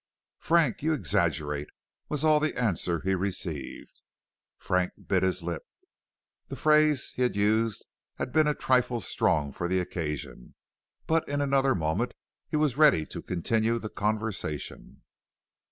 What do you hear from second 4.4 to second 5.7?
Frank bit his lip;